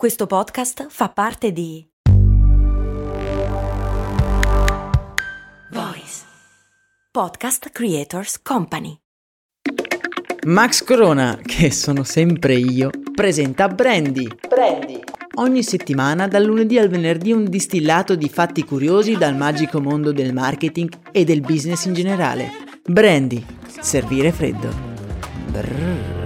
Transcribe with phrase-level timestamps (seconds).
[0.00, 1.86] Questo podcast fa parte di
[5.72, 6.22] Voice
[7.10, 8.96] Podcast Creators Company.
[10.46, 14.26] Max Corona, che sono sempre io, presenta Brandy.
[14.48, 15.02] Brandy.
[15.34, 20.32] Ogni settimana, dal lunedì al venerdì, un distillato di fatti curiosi dal magico mondo del
[20.32, 22.50] marketing e del business in generale.
[22.84, 23.44] Brandy.
[23.82, 24.72] Servire freddo.
[25.50, 26.19] Brrr.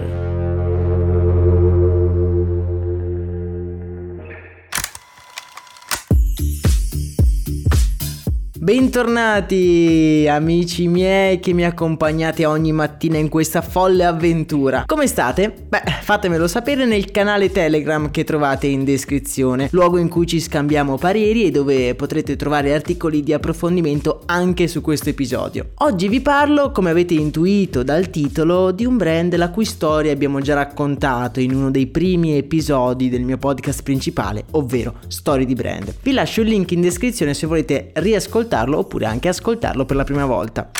[8.64, 14.84] Bentornati amici miei che mi accompagnate ogni mattina in questa folle avventura.
[14.86, 15.52] Come state?
[15.68, 20.96] Beh, fatemelo sapere nel canale Telegram che trovate in descrizione, luogo in cui ci scambiamo
[20.96, 25.72] pareri e dove potrete trovare articoli di approfondimento anche su questo episodio.
[25.80, 30.40] Oggi vi parlo, come avete intuito dal titolo, di un brand la cui storia abbiamo
[30.40, 35.96] già raccontato in uno dei primi episodi del mio podcast principale, ovvero Storie di Brand.
[36.00, 40.04] Vi lascio il link in descrizione se volete riascoltare ascoltarlo oppure anche ascoltarlo per la
[40.04, 40.70] prima volta.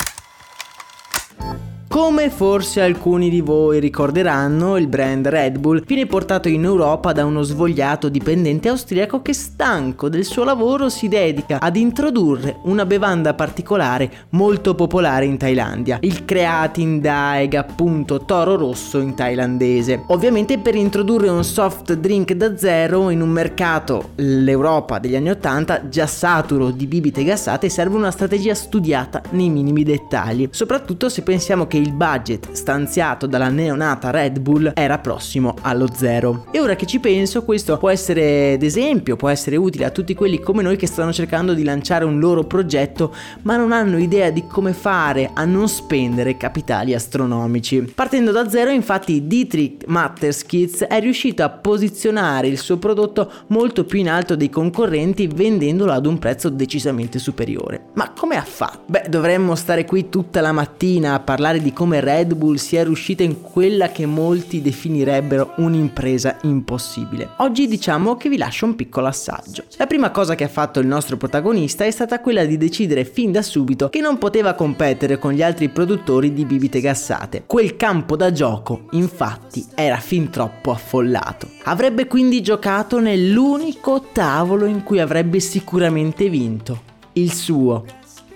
[1.95, 7.25] Come forse alcuni di voi ricorderanno, il brand Red Bull viene portato in Europa da
[7.25, 13.35] uno svogliato dipendente austriaco che stanco del suo lavoro si dedica ad introdurre una bevanda
[13.35, 20.03] particolare molto popolare in Thailandia, il Creatin Daeg, appunto toro rosso in thailandese.
[20.09, 25.89] Ovviamente per introdurre un soft drink da zero in un mercato, l'Europa degli anni 80,
[25.89, 31.69] già saturo di bibite gassate, serve una strategia studiata nei minimi dettagli, soprattutto se pensiamo
[31.69, 36.47] che il budget stanziato dalla neonata Red Bull era prossimo allo zero.
[36.51, 40.41] E ora che ci penso, questo può essere d'esempio, può essere utile a tutti quelli
[40.41, 44.47] come noi che stanno cercando di lanciare un loro progetto, ma non hanno idea di
[44.47, 47.93] come fare a non spendere capitali astronomici.
[47.95, 53.99] Partendo da zero, infatti, Dietrich Matterskitz è riuscito a posizionare il suo prodotto molto più
[53.99, 57.89] in alto dei concorrenti vendendolo ad un prezzo decisamente superiore.
[57.95, 58.85] Ma come ha fatto?
[58.87, 63.23] Beh, dovremmo stare qui tutta la mattina a parlare di come Red Bull sia riuscita
[63.23, 67.33] in quella che molti definirebbero un'impresa impossibile.
[67.39, 69.65] Oggi diciamo che vi lascio un piccolo assaggio.
[69.77, 73.31] La prima cosa che ha fatto il nostro protagonista è stata quella di decidere fin
[73.31, 77.45] da subito che non poteva competere con gli altri produttori di bibite gassate.
[77.47, 81.49] Quel campo da gioco, infatti, era fin troppo affollato.
[81.65, 86.81] Avrebbe quindi giocato nell'unico tavolo in cui avrebbe sicuramente vinto,
[87.15, 87.85] il suo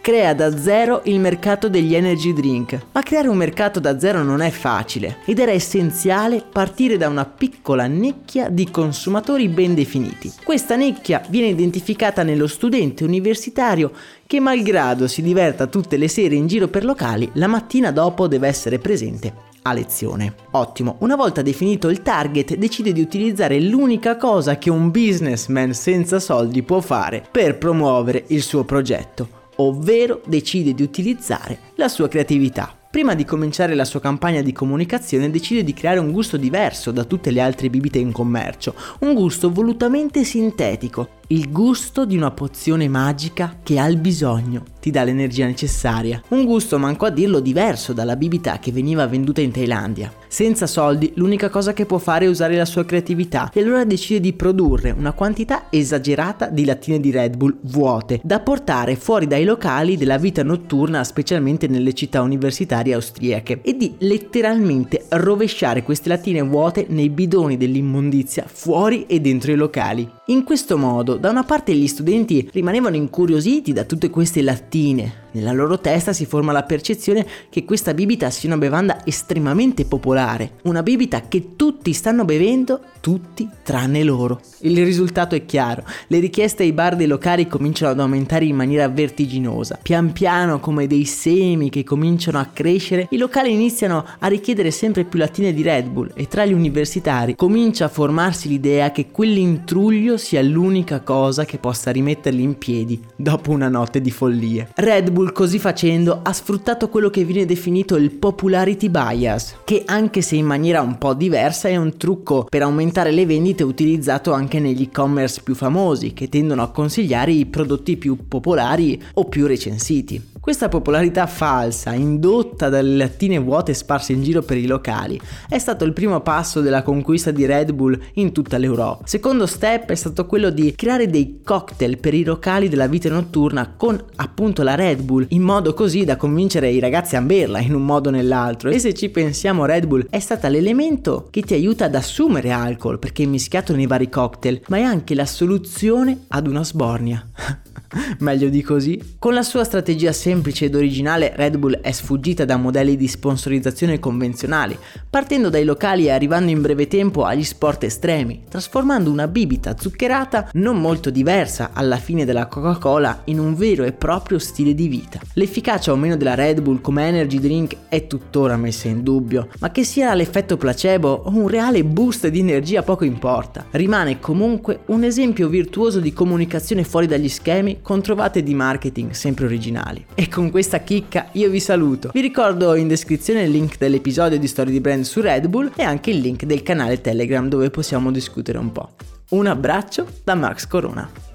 [0.09, 2.87] crea da zero il mercato degli energy drink.
[2.93, 7.27] Ma creare un mercato da zero non è facile ed era essenziale partire da una
[7.27, 10.33] piccola nicchia di consumatori ben definiti.
[10.43, 13.93] Questa nicchia viene identificata nello studente universitario
[14.27, 18.49] che malgrado si diverta tutte le sere in giro per locali, la mattina dopo deve
[18.49, 20.35] essere presente a lezione.
[20.53, 26.19] Ottimo, una volta definito il target decide di utilizzare l'unica cosa che un businessman senza
[26.19, 32.73] soldi può fare per promuovere il suo progetto, ovvero decide di utilizzare la sua creatività.
[32.91, 37.05] Prima di cominciare la sua campagna di comunicazione decide di creare un gusto diverso da
[37.05, 42.89] tutte le altre bibite in commercio, un gusto volutamente sintetico, il gusto di una pozione
[42.89, 46.23] magica che al bisogno ti dà l'energia necessaria.
[46.29, 50.11] Un gusto, manco a dirlo, diverso dalla bibita che veniva venduta in Thailandia.
[50.27, 54.21] Senza soldi, l'unica cosa che può fare è usare la sua creatività e allora decide
[54.21, 59.45] di produrre una quantità esagerata di lattine di Red Bull vuote da portare fuori dai
[59.45, 66.41] locali della vita notturna, specialmente nelle città universitarie austriache, e di letteralmente rovesciare queste lattine
[66.41, 70.18] vuote nei bidoni dell'immondizia fuori e dentro i locali.
[70.31, 75.53] In questo modo, da una parte gli studenti rimanevano incuriositi da tutte queste lattine, nella
[75.53, 80.83] loro testa si forma la percezione che questa bibita sia una bevanda estremamente popolare, una
[80.83, 84.41] bibita che tutti stanno bevendo, tutti tranne loro.
[84.61, 88.89] Il risultato è chiaro, le richieste ai bar dei locali cominciano ad aumentare in maniera
[88.89, 89.79] vertiginosa.
[89.83, 95.05] Pian piano, come dei semi che cominciano a crescere, i locali iniziano a richiedere sempre
[95.05, 100.17] più lattine di Red Bull e tra gli universitari comincia a formarsi l'idea che quell'intruglio
[100.17, 104.69] sia l'unica cosa che possa rimetterli in piedi dopo una notte di follie.
[104.75, 109.83] Red Bull Bull così facendo ha sfruttato quello che viene definito il popularity bias, che
[109.85, 114.33] anche se in maniera un po' diversa è un trucco per aumentare le vendite utilizzato
[114.33, 119.49] anche negli e-commerce più famosi, che tendono a consigliare i prodotti più popolari o più
[119.49, 120.23] recensiti.
[120.49, 125.85] Questa popolarità falsa, indotta dalle lattine vuote sparse in giro per i locali, è stato
[125.85, 129.07] il primo passo della conquista di Red Bull in tutta l'Europa.
[129.07, 133.75] Secondo step è stato quello di creare dei cocktail per i locali della vita notturna
[133.77, 137.75] con appunto la Red Bull, in modo così da convincere i ragazzi a berla in
[137.75, 138.71] un modo o nell'altro.
[138.71, 142.99] E se ci pensiamo, Red Bull è stata l'elemento che ti aiuta ad assumere alcol
[142.99, 147.23] perché è mischiato nei vari cocktail, ma è anche la soluzione ad una sbornia.
[148.21, 149.17] meglio di così.
[149.19, 153.99] Con la sua strategia semplice ed originale Red Bull è sfuggita da modelli di sponsorizzazione
[153.99, 154.79] convenzionali,
[155.09, 160.51] partendo dai locali e arrivando in breve tempo agli sport estremi, trasformando una bibita zuccherata
[160.55, 165.21] non molto diversa alla fine della Coca-Cola in un vero e proprio stile di vita.
[165.35, 169.71] L'efficacia o meno della Red Bull come energy drink è tuttora messa in dubbio, ma
[169.71, 173.67] che sia l'effetto placebo o un reale boost di energia poco importa.
[173.71, 179.47] Rimane comunque un esempio virtuoso di comunicazione fuori dagli schemi con trovate di marketing sempre
[179.47, 180.05] originali.
[180.15, 182.11] E con questa chicca io vi saluto.
[182.13, 185.85] Vi ricordo in descrizione il link dell'episodio di Story di Brand su Red Bull e
[185.85, 188.91] anche il link del canale Telegram dove possiamo discutere un po'.
[189.31, 191.28] Un abbraccio da Max Corona.